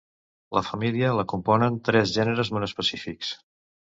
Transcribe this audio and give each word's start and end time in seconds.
La 0.57 0.61
família 0.69 1.11
la 1.19 1.25
component 1.33 1.77
tres 1.89 2.13
gèneres 2.15 2.51
monoespecífics. 2.57 3.31